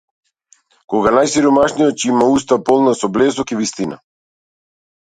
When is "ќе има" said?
2.05-2.31